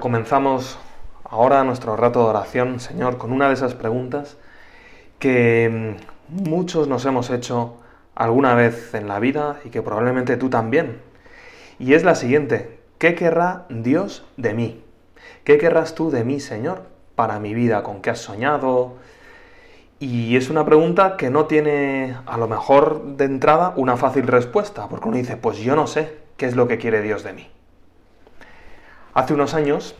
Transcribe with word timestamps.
Comenzamos 0.00 0.78
ahora 1.24 1.62
nuestro 1.62 1.94
rato 1.94 2.20
de 2.20 2.30
oración, 2.30 2.80
Señor, 2.80 3.18
con 3.18 3.32
una 3.32 3.48
de 3.48 3.54
esas 3.54 3.74
preguntas 3.74 4.38
que 5.18 5.96
mm, 6.30 6.48
muchos 6.48 6.88
nos 6.88 7.04
hemos 7.04 7.28
hecho 7.28 7.76
alguna 8.14 8.54
vez 8.54 8.94
en 8.94 9.08
la 9.08 9.20
vida 9.20 9.60
y 9.62 9.68
que 9.68 9.82
probablemente 9.82 10.38
tú 10.38 10.48
también. 10.48 11.02
Y 11.78 11.92
es 11.92 12.02
la 12.02 12.14
siguiente, 12.14 12.80
¿qué 12.96 13.14
querrá 13.14 13.66
Dios 13.68 14.24
de 14.38 14.54
mí? 14.54 14.82
¿Qué 15.44 15.58
querrás 15.58 15.94
tú 15.94 16.10
de 16.10 16.24
mí, 16.24 16.40
Señor, 16.40 16.84
para 17.14 17.38
mi 17.38 17.52
vida? 17.52 17.82
¿Con 17.82 18.00
qué 18.00 18.08
has 18.08 18.20
soñado? 18.20 18.94
Y 19.98 20.34
es 20.34 20.48
una 20.48 20.64
pregunta 20.64 21.18
que 21.18 21.28
no 21.28 21.44
tiene 21.44 22.16
a 22.24 22.38
lo 22.38 22.48
mejor 22.48 23.04
de 23.18 23.26
entrada 23.26 23.74
una 23.76 23.98
fácil 23.98 24.26
respuesta, 24.26 24.88
porque 24.88 25.08
uno 25.08 25.18
dice, 25.18 25.36
pues 25.36 25.58
yo 25.58 25.76
no 25.76 25.86
sé 25.86 26.16
qué 26.38 26.46
es 26.46 26.56
lo 26.56 26.68
que 26.68 26.78
quiere 26.78 27.02
Dios 27.02 27.22
de 27.22 27.34
mí. 27.34 27.50
Hace 29.12 29.34
unos 29.34 29.54
años 29.54 29.96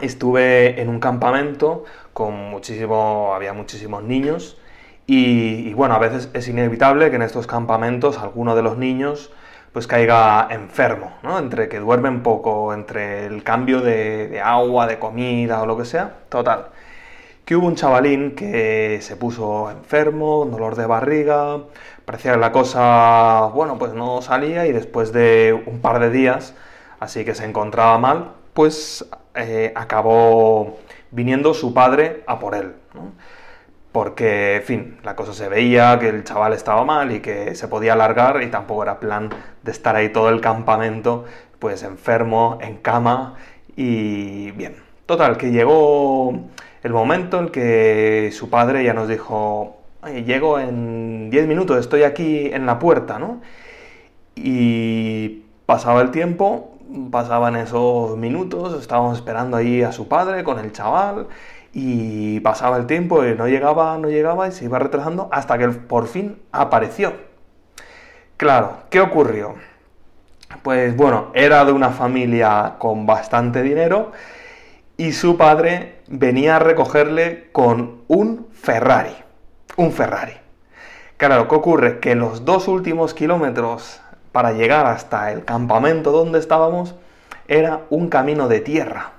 estuve 0.00 0.80
en 0.80 0.88
un 0.88 1.00
campamento 1.00 1.84
con 2.12 2.34
muchísimo, 2.50 3.32
había 3.34 3.52
muchísimos 3.52 4.04
niños 4.04 4.58
y, 5.06 5.74
bueno, 5.74 5.94
a 5.96 5.98
veces 5.98 6.30
es 6.32 6.46
inevitable 6.46 7.10
que 7.10 7.16
en 7.16 7.22
estos 7.22 7.48
campamentos 7.48 8.18
alguno 8.18 8.54
de 8.54 8.62
los 8.62 8.78
niños 8.78 9.32
pues 9.72 9.88
caiga 9.88 10.46
enfermo, 10.50 11.14
¿no? 11.24 11.38
Entre 11.38 11.68
que 11.68 11.80
duermen 11.80 12.22
poco, 12.22 12.72
entre 12.74 13.26
el 13.26 13.42
cambio 13.42 13.80
de, 13.80 14.40
agua, 14.44 14.86
de 14.86 15.00
comida 15.00 15.60
o 15.62 15.66
lo 15.66 15.76
que 15.76 15.84
sea, 15.84 16.18
total. 16.28 16.66
Que 17.44 17.56
hubo 17.56 17.66
un 17.66 17.74
chavalín 17.74 18.36
que 18.36 19.00
se 19.02 19.16
puso 19.16 19.70
enfermo, 19.70 20.46
dolor 20.48 20.76
de 20.76 20.86
barriga, 20.86 21.58
parecía 22.04 22.32
que 22.34 22.38
la 22.38 22.52
cosa, 22.52 23.50
bueno, 23.54 23.78
pues 23.78 23.94
no 23.94 24.22
salía 24.22 24.66
y 24.66 24.72
después 24.72 25.12
de 25.12 25.60
un 25.66 25.80
par 25.80 25.98
de 25.98 26.10
días 26.10 26.54
así 27.02 27.24
que 27.24 27.34
se 27.34 27.44
encontraba 27.44 27.98
mal, 27.98 28.30
pues 28.54 29.04
eh, 29.34 29.72
acabó 29.74 30.78
viniendo 31.10 31.52
su 31.52 31.74
padre 31.74 32.22
a 32.28 32.38
por 32.38 32.54
él. 32.54 32.74
Porque, 33.90 34.56
en 34.56 34.62
fin, 34.62 34.98
la 35.02 35.16
cosa 35.16 35.34
se 35.34 35.48
veía, 35.48 35.98
que 35.98 36.08
el 36.08 36.22
chaval 36.22 36.52
estaba 36.52 36.84
mal 36.84 37.10
y 37.10 37.18
que 37.18 37.56
se 37.56 37.66
podía 37.66 37.94
alargar 37.94 38.40
y 38.42 38.46
tampoco 38.50 38.84
era 38.84 39.00
plan 39.00 39.30
de 39.62 39.70
estar 39.72 39.96
ahí 39.96 40.10
todo 40.10 40.28
el 40.28 40.40
campamento, 40.40 41.24
pues 41.58 41.82
enfermo, 41.82 42.58
en 42.60 42.76
cama 42.76 43.34
y 43.74 44.52
bien. 44.52 44.76
Total, 45.04 45.36
que 45.36 45.50
llegó 45.50 46.32
el 46.84 46.92
momento 46.92 47.40
en 47.40 47.48
que 47.48 48.30
su 48.32 48.48
padre 48.48 48.84
ya 48.84 48.94
nos 48.94 49.08
dijo, 49.08 49.76
llego 50.24 50.60
en 50.60 51.30
10 51.30 51.48
minutos, 51.48 51.78
estoy 51.78 52.04
aquí 52.04 52.46
en 52.46 52.64
la 52.64 52.78
puerta, 52.78 53.18
¿no? 53.18 53.42
Y 54.36 55.42
pasaba 55.66 56.00
el 56.00 56.10
tiempo 56.12 56.71
pasaban 57.10 57.56
esos 57.56 58.16
minutos, 58.16 58.80
estábamos 58.80 59.18
esperando 59.18 59.56
ahí 59.56 59.82
a 59.82 59.92
su 59.92 60.08
padre 60.08 60.44
con 60.44 60.58
el 60.58 60.72
chaval 60.72 61.28
y 61.72 62.40
pasaba 62.40 62.76
el 62.76 62.86
tiempo 62.86 63.24
y 63.24 63.34
no 63.34 63.48
llegaba, 63.48 63.96
no 63.98 64.08
llegaba 64.08 64.48
y 64.48 64.52
se 64.52 64.64
iba 64.66 64.78
retrasando 64.78 65.28
hasta 65.32 65.58
que 65.58 65.68
por 65.68 66.06
fin 66.06 66.40
apareció. 66.52 67.14
Claro, 68.36 68.82
¿qué 68.90 69.00
ocurrió? 69.00 69.54
Pues 70.62 70.94
bueno, 70.96 71.30
era 71.34 71.64
de 71.64 71.72
una 71.72 71.90
familia 71.90 72.74
con 72.78 73.06
bastante 73.06 73.62
dinero 73.62 74.12
y 74.96 75.12
su 75.12 75.36
padre 75.36 76.00
venía 76.08 76.56
a 76.56 76.58
recogerle 76.58 77.50
con 77.52 78.02
un 78.08 78.48
Ferrari. 78.52 79.16
Un 79.76 79.92
Ferrari. 79.92 80.34
Claro, 81.16 81.48
¿qué 81.48 81.54
ocurre? 81.54 82.00
Que 82.00 82.14
los 82.14 82.44
dos 82.44 82.68
últimos 82.68 83.14
kilómetros 83.14 84.01
para 84.32 84.52
llegar 84.52 84.86
hasta 84.86 85.30
el 85.32 85.44
campamento 85.44 86.10
donde 86.10 86.38
estábamos 86.38 86.94
era 87.48 87.82
un 87.90 88.08
camino 88.08 88.48
de 88.48 88.60
tierra. 88.60 89.12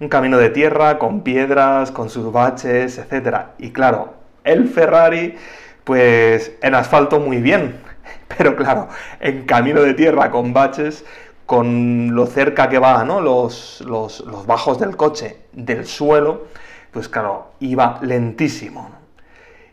Un 0.00 0.08
camino 0.08 0.38
de 0.38 0.48
tierra 0.48 0.98
con 0.98 1.20
piedras, 1.20 1.90
con 1.90 2.08
sus 2.08 2.32
baches, 2.32 2.98
etc. 2.98 3.36
Y 3.58 3.70
claro, 3.70 4.14
el 4.44 4.68
Ferrari, 4.68 5.36
pues 5.84 6.52
en 6.62 6.74
asfalto 6.74 7.20
muy 7.20 7.38
bien, 7.42 7.76
pero 8.36 8.56
claro, 8.56 8.88
en 9.20 9.44
camino 9.44 9.82
de 9.82 9.92
tierra 9.92 10.30
con 10.30 10.54
baches, 10.54 11.04
con 11.44 12.14
lo 12.14 12.26
cerca 12.26 12.68
que 12.68 12.78
va, 12.78 13.04
¿no? 13.04 13.20
Los, 13.20 13.82
los, 13.86 14.20
los 14.20 14.46
bajos 14.46 14.78
del 14.78 14.96
coche 14.96 15.36
del 15.52 15.84
suelo, 15.84 16.46
pues 16.92 17.08
claro, 17.08 17.52
iba 17.60 17.98
lentísimo. 18.02 18.90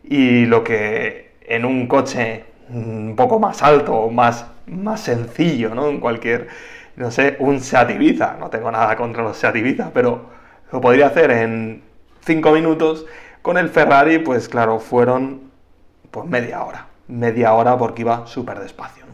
Y 0.02 0.44
lo 0.46 0.62
que 0.64 1.32
en 1.40 1.64
un 1.64 1.86
coche 1.86 2.44
un 2.70 3.14
poco 3.16 3.38
más 3.38 3.62
alto, 3.62 4.10
más 4.10 4.44
más 4.68 5.00
sencillo, 5.00 5.74
¿no? 5.74 5.88
En 5.88 6.00
cualquier, 6.00 6.48
no 6.96 7.10
sé, 7.10 7.36
un 7.40 7.60
Seat 7.60 7.90
Ibiza. 7.90 8.36
No 8.38 8.50
tengo 8.50 8.70
nada 8.70 8.96
contra 8.96 9.22
los 9.22 9.36
Seat 9.36 9.56
Ibiza, 9.56 9.90
pero 9.92 10.30
lo 10.72 10.80
podría 10.80 11.06
hacer 11.08 11.30
en 11.30 11.82
cinco 12.24 12.52
minutos. 12.52 13.06
Con 13.42 13.58
el 13.58 13.68
Ferrari, 13.68 14.18
pues 14.18 14.48
claro, 14.48 14.80
fueron 14.80 15.50
pues 16.10 16.26
media 16.26 16.62
hora. 16.62 16.86
Media 17.08 17.54
hora 17.54 17.76
porque 17.78 18.02
iba 18.02 18.26
súper 18.26 18.58
despacio. 18.60 19.04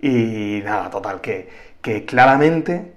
Y 0.00 0.62
nada, 0.64 0.90
total, 0.90 1.20
que, 1.20 1.48
que 1.82 2.04
claramente 2.04 2.94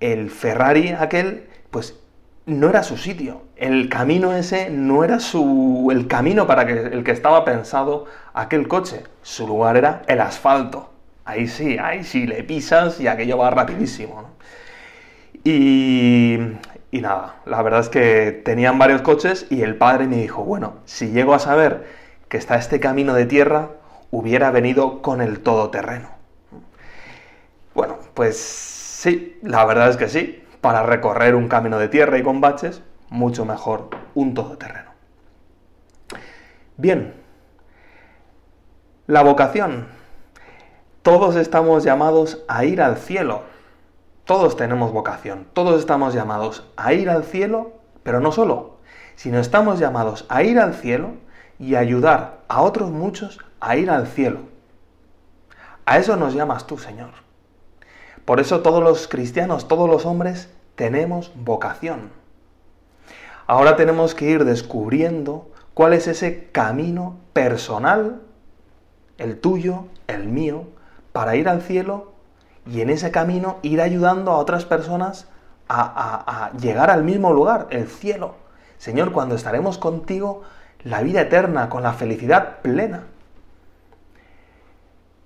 el 0.00 0.30
Ferrari 0.30 0.90
aquel, 0.98 1.48
pues 1.70 2.00
no 2.48 2.70
era 2.70 2.82
su 2.82 2.96
sitio. 2.96 3.42
El 3.56 3.88
camino 3.88 4.32
ese 4.32 4.70
no 4.70 5.04
era 5.04 5.20
su, 5.20 5.90
el 5.92 6.08
camino 6.08 6.46
para 6.46 6.66
que, 6.66 6.72
el 6.72 7.04
que 7.04 7.12
estaba 7.12 7.44
pensado 7.44 8.06
aquel 8.32 8.66
coche. 8.66 9.04
Su 9.22 9.46
lugar 9.46 9.76
era 9.76 10.02
el 10.06 10.20
asfalto. 10.20 10.90
Ahí 11.24 11.46
sí, 11.46 11.76
ahí 11.78 12.04
sí, 12.04 12.26
le 12.26 12.42
pisas 12.42 13.00
y 13.00 13.06
aquello 13.06 13.36
va 13.36 13.50
rapidísimo. 13.50 14.30
Y, 15.44 16.38
y 16.90 17.00
nada, 17.02 17.36
la 17.44 17.60
verdad 17.62 17.80
es 17.80 17.90
que 17.90 18.32
tenían 18.44 18.78
varios 18.78 19.02
coches 19.02 19.46
y 19.50 19.60
el 19.62 19.76
padre 19.76 20.06
me 20.06 20.16
dijo, 20.16 20.42
bueno, 20.42 20.78
si 20.86 21.10
llego 21.10 21.34
a 21.34 21.38
saber 21.38 21.86
que 22.28 22.38
está 22.38 22.56
este 22.56 22.80
camino 22.80 23.12
de 23.12 23.26
tierra, 23.26 23.70
hubiera 24.10 24.50
venido 24.50 25.02
con 25.02 25.20
el 25.20 25.40
todoterreno. 25.40 26.08
Bueno, 27.74 27.98
pues 28.14 28.38
sí, 28.38 29.38
la 29.42 29.66
verdad 29.66 29.90
es 29.90 29.98
que 29.98 30.08
sí, 30.08 30.42
para 30.60 30.82
recorrer 30.82 31.34
un 31.34 31.48
camino 31.48 31.78
de 31.78 31.88
tierra 31.88 32.18
y 32.18 32.22
con 32.22 32.40
baches, 32.40 32.82
mucho 33.10 33.44
mejor 33.44 33.90
un 34.14 34.34
todoterreno. 34.34 34.90
Bien, 36.76 37.14
la 39.06 39.22
vocación. 39.22 39.86
Todos 41.02 41.36
estamos 41.36 41.84
llamados 41.84 42.44
a 42.48 42.64
ir 42.64 42.82
al 42.82 42.98
cielo. 42.98 43.42
Todos 44.24 44.56
tenemos 44.56 44.92
vocación. 44.92 45.46
Todos 45.54 45.80
estamos 45.80 46.12
llamados 46.12 46.68
a 46.76 46.92
ir 46.92 47.08
al 47.08 47.24
cielo, 47.24 47.72
pero 48.02 48.20
no 48.20 48.30
solo, 48.30 48.76
sino 49.16 49.38
estamos 49.38 49.78
llamados 49.78 50.26
a 50.28 50.42
ir 50.42 50.58
al 50.58 50.74
cielo 50.74 51.12
y 51.58 51.74
ayudar 51.74 52.40
a 52.48 52.60
otros 52.62 52.90
muchos 52.90 53.38
a 53.60 53.76
ir 53.76 53.90
al 53.90 54.06
cielo. 54.06 54.40
A 55.86 55.98
eso 55.98 56.16
nos 56.16 56.34
llamas 56.34 56.66
tú, 56.66 56.76
Señor. 56.76 57.27
Por 58.28 58.40
eso 58.40 58.60
todos 58.60 58.82
los 58.82 59.08
cristianos, 59.08 59.68
todos 59.68 59.88
los 59.88 60.04
hombres, 60.04 60.50
tenemos 60.74 61.32
vocación. 61.34 62.10
Ahora 63.46 63.74
tenemos 63.76 64.14
que 64.14 64.26
ir 64.26 64.44
descubriendo 64.44 65.50
cuál 65.72 65.94
es 65.94 66.06
ese 66.08 66.50
camino 66.52 67.16
personal, 67.32 68.20
el 69.16 69.40
tuyo, 69.40 69.86
el 70.08 70.28
mío, 70.28 70.64
para 71.12 71.36
ir 71.36 71.48
al 71.48 71.62
cielo 71.62 72.12
y 72.66 72.82
en 72.82 72.90
ese 72.90 73.10
camino 73.10 73.56
ir 73.62 73.80
ayudando 73.80 74.32
a 74.32 74.36
otras 74.36 74.66
personas 74.66 75.26
a, 75.70 76.50
llegar 76.60 76.90
al 76.90 77.04
mismo 77.04 77.32
lugar, 77.32 77.66
el 77.70 77.88
cielo. 77.88 78.34
Señor, 78.76 79.12
cuando 79.12 79.36
estaremos 79.36 79.78
contigo, 79.78 80.42
la 80.84 81.00
vida 81.00 81.22
eterna, 81.22 81.70
con 81.70 81.82
la 81.82 81.94
felicidad 81.94 82.58
plena. 82.60 83.04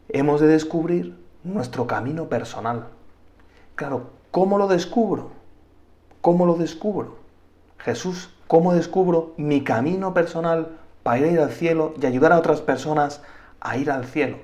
Hemos 0.09 0.41
de 0.41 0.47
descubrir 0.47 1.22
nuestro 1.45 1.87
camino 1.87 2.29
personal. 2.29 2.87
Claro, 3.75 4.11
¿cómo 4.31 4.59
lo 4.59 4.69
descubro? 4.69 5.31
¿Cómo 6.21 6.47
lo 6.47 6.55
descubro? 6.55 7.17
Jesús, 7.79 8.31
¿cómo 8.47 8.75
descubro 8.75 9.35
mi 9.37 9.65
camino 9.65 10.15
personal 10.15 10.79
para 11.03 11.19
ir 11.19 11.41
al 11.41 11.51
cielo 11.51 11.95
y 12.01 12.07
ayudar 12.07 12.33
a 12.33 12.39
otras 12.39 12.61
personas 12.61 13.23
a 13.61 13.77
ir 13.77 13.91
al 13.91 14.05
cielo? 14.05 14.39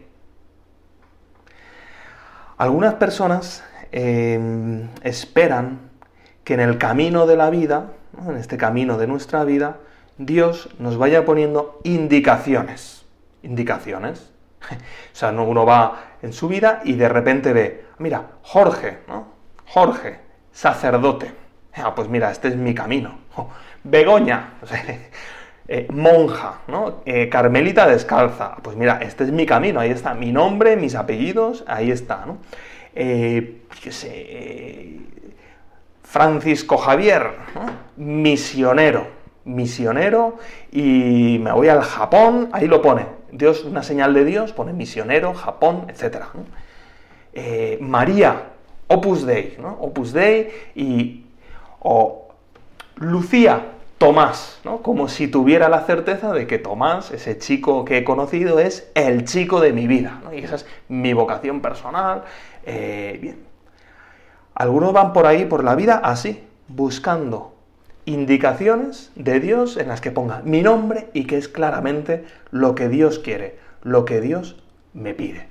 Algunas 2.57 2.95
personas 2.95 3.63
em, 3.93 4.89
esperan 5.03 5.79
que 6.43 6.55
en 6.55 6.61
el 6.61 6.79
camino 6.79 7.27
de 7.27 7.37
la 7.37 7.51
vida, 7.51 7.93
en 8.27 8.37
este 8.37 8.57
camino 8.57 8.99
de 8.99 9.07
nuestra 9.07 9.45
vida, 9.45 9.77
Dios 10.19 10.69
nos 10.81 10.99
vaya 10.99 11.25
poniendo 11.25 11.79
indicaciones. 11.85 13.05
Indicaciones. 13.45 14.33
O 15.13 15.17
sea, 15.19 15.31
uno 15.31 15.67
va 15.67 16.17
en 16.23 16.33
su 16.33 16.49
vida 16.49 16.81
y 16.85 16.95
de 16.95 17.09
repente 17.09 17.53
ve, 17.53 17.87
mira, 17.99 18.25
Jorge, 18.43 18.99
¿no? 19.09 19.27
Jorge, 19.67 20.21
sacerdote. 20.53 21.33
Ah, 21.75 21.95
pues 21.95 22.09
mira, 22.09 22.31
este 22.31 22.49
es 22.49 22.57
mi 22.57 22.75
camino. 22.75 23.19
Begoña, 23.85 24.55
eh, 25.69 25.87
monja. 25.91 26.61
Eh, 27.05 27.29
carmelita 27.29 27.87
descalza. 27.87 28.57
Pues 28.63 28.77
mira, 28.77 28.99
este 29.03 29.25
es 29.25 29.33
mi 29.33 29.47
camino, 29.47 29.81
ahí 29.81 29.91
está. 29.91 30.15
Mi 30.15 30.33
nombre, 30.33 30.77
mis 30.77 30.95
apellidos, 30.95 31.65
ahí 31.67 31.91
está, 31.91 32.25
¿no? 32.27 32.39
Eh, 32.95 33.63
Francisco 36.03 36.79
Javier, 36.79 37.33
misionero, 37.97 39.07
misionero 39.45 40.39
y 40.73 41.39
me 41.41 41.53
voy 41.53 41.69
al 41.69 41.83
Japón, 41.83 42.49
ahí 42.53 42.67
lo 42.67 42.81
pone, 42.81 43.07
Dios, 43.33 43.65
una 43.65 43.83
señal 43.83 44.15
de 44.15 44.25
Dios, 44.25 44.53
pone 44.53 44.73
misionero, 44.73 45.35
Japón, 45.35 45.87
etc. 45.89 46.25
Eh, 47.33 47.79
María, 47.81 48.51
Opus 48.87 49.27
Dei. 49.27 49.57
Opus 49.81 50.13
Dei 50.13 50.51
y 50.75 51.25
o 51.81 52.29
Lucía, 52.97 53.73
Tomás. 53.99 54.61
Como 54.83 55.09
si 55.09 55.29
tuviera 55.29 55.69
la 55.69 55.81
certeza 55.81 56.33
de 56.33 56.47
que 56.47 56.59
Tomás, 56.59 57.11
ese 57.11 57.39
chico 57.39 57.85
que 57.85 57.99
he 57.99 58.05
conocido, 58.05 58.59
es 58.59 58.91
el 58.95 59.25
chico 59.25 59.61
de 59.61 59.73
mi 59.73 59.87
vida, 59.87 60.21
Y 60.33 60.39
esa 60.39 60.57
es 60.57 60.67
mi 60.89 61.13
vocación 61.13 61.61
personal. 61.61 62.25
Eh, 62.65 63.19
bien. 63.21 63.45
Algunos 64.55 64.93
van 64.93 65.13
por 65.13 65.27
ahí, 65.27 65.45
por 65.45 65.63
la 65.63 65.75
vida, 65.75 66.01
así, 66.03 66.45
buscando 66.67 67.58
indicaciones 68.09 69.13
de 69.17 69.39
Dios 69.39 69.77
en 69.77 69.89
las 69.89 70.01
que 70.01 70.11
ponga 70.11 70.41
mi 70.43 70.63
nombre 70.63 71.11
y 71.13 71.27
que 71.27 71.37
es 71.37 71.47
claramente 71.47 72.25
lo 72.51 72.75
que 72.75 72.89
Dios 72.89 73.19
quiere, 73.19 73.59
lo 73.83 74.07
que 74.07 74.23
Dios 74.23 74.57
me 74.95 75.13
pide. 75.13 75.49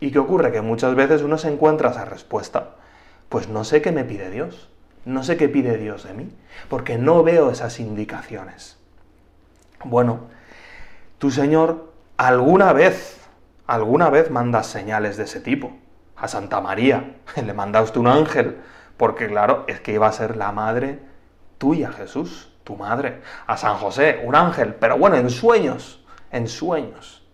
¿Y 0.00 0.10
qué 0.10 0.18
ocurre? 0.18 0.50
Que 0.50 0.60
muchas 0.60 0.96
veces 0.96 1.22
uno 1.22 1.38
se 1.38 1.52
encuentra 1.52 1.90
esa 1.90 2.04
respuesta. 2.04 2.70
Pues 3.28 3.48
no 3.48 3.62
sé 3.62 3.80
qué 3.80 3.92
me 3.92 4.04
pide 4.04 4.28
Dios, 4.30 4.68
no 5.04 5.22
sé 5.22 5.36
qué 5.36 5.48
pide 5.48 5.78
Dios 5.78 6.02
de 6.02 6.14
mí, 6.14 6.32
porque 6.68 6.98
no 6.98 7.22
veo 7.22 7.50
esas 7.50 7.78
indicaciones. 7.78 8.76
Bueno, 9.84 10.22
tu 11.18 11.30
Señor 11.30 11.92
alguna 12.16 12.72
vez, 12.72 13.20
alguna 13.68 14.10
vez 14.10 14.32
mandas 14.32 14.66
señales 14.66 15.16
de 15.16 15.24
ese 15.24 15.40
tipo. 15.40 15.70
A 16.16 16.26
Santa 16.26 16.60
María 16.60 17.14
le 17.36 17.54
mandaste 17.54 18.00
un 18.00 18.08
ángel, 18.08 18.56
porque 18.96 19.28
claro, 19.28 19.62
es 19.68 19.78
que 19.78 19.92
iba 19.92 20.08
a 20.08 20.12
ser 20.12 20.36
la 20.36 20.50
madre 20.50 21.13
tuya, 21.64 21.90
Jesús, 21.92 22.50
tu 22.62 22.76
madre. 22.76 23.22
A 23.46 23.56
San 23.56 23.76
José, 23.76 24.20
un 24.22 24.34
ángel, 24.34 24.74
pero 24.74 24.98
bueno, 24.98 25.16
en 25.16 25.30
sueños, 25.30 26.04
en 26.30 26.46
sueños. 26.46 27.26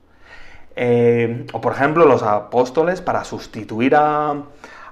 Eh, 0.77 1.49
o 1.53 1.61
por 1.61 1.73
ejemplo, 1.73 2.07
los 2.07 2.23
apóstoles, 2.23 3.01
para 3.01 3.25
sustituir 3.25 3.97
a, 3.97 4.37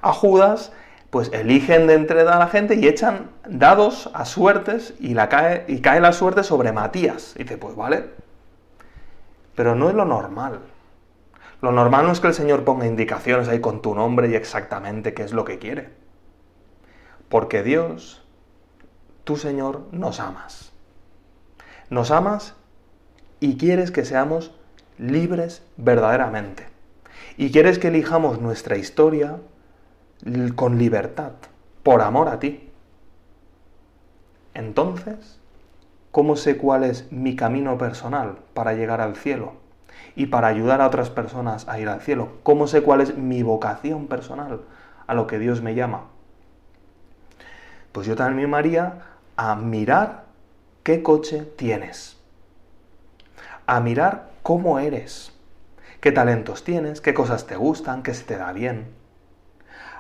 a 0.03 0.13
Judas, 0.13 0.73
pues 1.11 1.31
eligen 1.33 1.87
de 1.87 1.95
entre 1.95 2.25
la 2.25 2.49
gente 2.49 2.75
y 2.75 2.89
echan 2.89 3.31
dados 3.49 4.11
a 4.13 4.25
suertes 4.25 4.95
y, 4.99 5.15
la 5.15 5.29
cae, 5.29 5.65
y 5.69 5.81
cae 5.83 6.01
la 6.01 6.13
suerte 6.13 6.43
sobre 6.43 6.73
Matías. 6.73 7.35
Y 7.37 7.45
dice, 7.45 7.59
pues 7.59 7.77
vale. 7.77 8.07
Pero 9.55 9.77
no 9.77 9.89
es 9.89 9.95
lo 9.95 10.05
normal. 10.05 10.63
Lo 11.63 11.71
normal 11.71 12.07
no 12.07 12.13
es 12.13 12.19
que 12.19 12.27
el 12.27 12.35
Señor 12.35 12.65
ponga 12.65 12.89
indicaciones 12.89 13.47
ahí 13.47 13.61
con 13.61 13.83
tu 13.83 13.95
nombre 13.95 14.29
y 14.31 14.35
exactamente 14.35 15.15
qué 15.15 15.23
es 15.23 15.33
lo 15.33 15.45
que 15.45 15.61
quiere. 15.61 15.91
Porque 17.29 17.63
Dios, 17.63 18.28
tu 19.29 19.37
Señor, 19.37 19.83
nos 19.93 20.21
amas. 20.21 20.73
Nos 21.91 22.11
amas 22.11 22.55
y 23.41 23.59
quieres 23.59 23.91
que 23.91 24.07
seamos 24.07 24.55
libres 24.97 25.63
verdaderamente. 25.77 26.67
Y 27.37 27.53
quieres 27.53 27.79
que 27.79 27.89
elijamos 27.89 28.41
nuestra 28.41 28.79
historia 28.79 29.37
con 30.57 30.79
libertad, 30.79 31.33
por 31.83 32.01
amor 32.01 32.29
a 32.29 32.39
ti. 32.39 32.71
Entonces, 34.55 35.39
¿cómo 36.11 36.35
sé 36.35 36.57
cuál 36.57 36.85
es 36.85 37.13
mi 37.13 37.37
camino 37.37 37.77
personal 37.77 38.39
para 38.55 38.73
llegar 38.73 39.03
al 39.03 39.15
cielo 39.15 39.53
y 40.17 40.29
para 40.29 40.49
ayudar 40.49 40.81
a 40.81 40.87
otras 40.87 41.11
personas 41.11 41.69
a 41.69 41.79
ir 41.79 41.91
al 41.91 42.01
cielo? 42.01 42.31
¿Cómo 42.45 42.67
sé 42.67 42.81
cuál 42.81 43.03
es 43.03 43.15
mi 43.15 43.43
vocación 43.43 44.07
personal 44.07 44.63
a 45.07 45.13
lo 45.13 45.27
que 45.27 45.39
Dios 45.39 45.61
me 45.61 45.75
llama? 45.75 46.05
Pues 47.93 48.07
yo 48.07 48.17
también 48.17 48.37
me 48.37 48.43
llamaría 48.43 49.03
a 49.39 49.55
mirar 49.55 50.25
qué 50.83 51.05
coche 51.05 51.43
tienes, 51.43 52.17
a 53.67 53.79
mirar 53.79 54.31
cómo 54.43 54.81
eres, 54.81 55.33
qué 56.01 56.11
talentos 56.11 56.65
tienes, 56.65 57.01
qué 57.01 57.15
cosas 57.15 57.47
te 57.47 57.55
gustan, 57.55 58.03
qué 58.03 58.15
se 58.15 58.25
te 58.25 58.37
da 58.37 58.53
bien, 58.53 58.89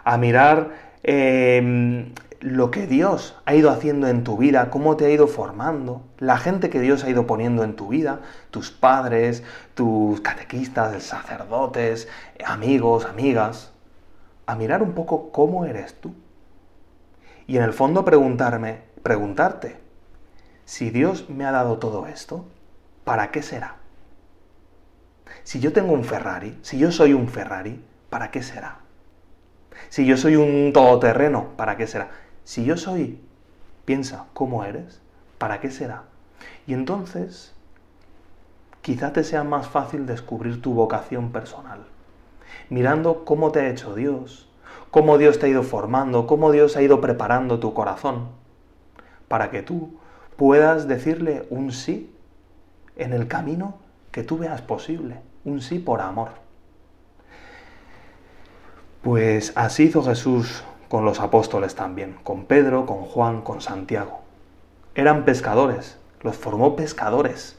a 0.02 0.19
mirar 0.19 0.73
em, 1.05 2.14
lo 2.40 2.73
que 2.73 2.88
Dios 2.88 3.37
ha 3.44 3.55
ido 3.55 3.70
haciendo 3.70 4.08
en 4.08 4.25
tu 4.25 4.37
vida, 4.37 4.70
cómo 4.70 4.96
te 4.96 5.06
ha 5.06 5.11
ido 5.11 5.29
formando, 5.29 6.02
la 6.19 6.37
gente 6.38 6.69
que 6.69 6.81
Dios 6.81 7.05
ha 7.05 7.11
ido 7.11 7.29
poniendo 7.29 7.62
en 7.62 7.76
tu 7.76 7.87
vida, 7.87 8.23
tus 8.50 8.73
padres, 8.73 9.44
tus 9.75 10.20
catequistas, 10.20 11.00
sacerdotes, 11.05 12.08
amigos, 12.44 13.05
amigas, 13.05 13.70
a 14.46 14.56
mirar 14.56 14.82
un 14.82 14.94
poco 14.94 15.31
cómo 15.31 15.64
eres 15.64 15.94
tú. 16.00 16.12
Y 17.46 17.56
en 17.56 17.62
el 17.62 17.73
fondo 17.73 18.05
preguntarme, 18.05 18.88
preguntarte, 19.08 19.81
si 20.66 20.90
Dios 20.90 21.31
me 21.31 21.46
ha 21.46 21.50
dado 21.50 21.78
todo 21.78 22.06
esto, 22.06 22.44
¿para 23.05 23.31
qué 23.31 23.40
será? 23.40 23.76
Si 25.44 25.60
yo 25.60 25.72
tengo 25.72 25.94
un 25.94 26.05
Ferrari, 26.05 26.58
si 26.60 26.78
yo 26.78 26.93
soy 26.93 27.14
un 27.14 27.26
Ferrari, 27.26 27.82
¿para 28.10 28.31
qué 28.31 28.43
será? 28.43 28.81
Si 29.88 30.05
yo 30.05 30.19
soy 30.19 30.37
un 30.37 30.75
todoterreno, 30.75 31.56
¿para 31.56 31.78
qué 31.78 31.87
será? 31.87 32.10
Si 32.44 32.66
yo 32.66 32.76
soy, 32.76 33.19
piensa, 33.87 34.26
¿cómo 34.34 34.62
eres? 34.62 35.00
¿Para 35.38 35.58
qué 35.58 35.70
será? 35.70 36.02
Y 36.66 36.75
entonces, 36.75 37.55
quizá 38.82 39.14
te 39.14 39.25
sea 39.25 39.43
más 39.43 39.69
fácil 39.69 40.05
descubrir 40.05 40.60
tu 40.60 40.75
vocación 40.75 41.32
personal, 41.32 41.87
mirando 42.69 43.25
cómo 43.25 43.52
te 43.52 43.60
ha 43.60 43.70
hecho 43.70 43.94
Dios, 43.94 44.50
cómo 44.90 45.16
Dios 45.16 45.38
te 45.38 45.46
ha 45.46 45.49
ido 45.49 45.62
formando, 45.62 46.26
cómo 46.26 46.52
Dios 46.52 46.76
ha 46.76 46.82
ido 46.82 47.00
preparando 47.00 47.58
tu 47.58 47.72
corazón, 47.72 48.37
para 49.29 49.51
que 49.51 49.63
tú 49.63 49.99
puedas 50.37 50.89
decirle 50.89 51.47
un 51.51 51.73
sí 51.73 52.15
en 52.97 53.13
el 53.13 53.29
camino 53.29 53.79
que 54.11 54.23
tú 54.23 54.39
veas 54.39 54.63
posible, 54.63 55.21
un 55.45 55.61
sí 55.61 55.79
por 55.79 56.01
amor. 56.01 56.31
Pues 59.03 59.53
así 59.55 59.85
hizo 59.85 60.03
Jesús 60.03 60.65
con 60.89 61.05
los 61.05 61.21
apóstoles 61.21 61.75
también, 61.75 62.17
con 62.25 62.47
Pedro, 62.47 62.87
con 62.87 63.05
Juan, 63.05 63.43
con 63.43 63.61
Santiago. 63.61 64.21
Eran 64.95 65.25
pescadores, 65.25 65.99
los 66.23 66.37
formó 66.37 66.75
pescadores, 66.75 67.59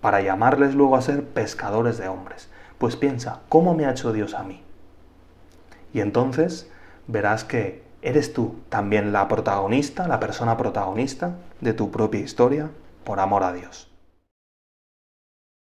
para 0.00 0.20
llamarles 0.20 0.74
luego 0.74 0.96
a 0.96 1.02
ser 1.02 1.24
pescadores 1.24 1.98
de 1.98 2.08
hombres. 2.08 2.48
Pues 2.78 2.96
piensa, 2.96 3.40
¿cómo 3.48 3.74
me 3.74 3.86
ha 3.86 3.92
hecho 3.92 4.12
Dios 4.12 4.34
a 4.34 4.42
mí? 4.42 4.62
Y 5.92 6.00
entonces 6.00 6.70
verás 7.06 7.44
que 7.44 7.82
eres 8.02 8.32
tú 8.32 8.56
también 8.68 9.12
la 9.12 9.28
protagonista, 9.28 10.08
la 10.08 10.20
persona 10.20 10.56
protagonista 10.56 11.36
de 11.60 11.72
tu 11.72 11.90
propia 11.90 12.20
historia, 12.20 12.70
por 13.04 13.20
amor 13.20 13.44
a 13.44 13.52
Dios. 13.52 13.91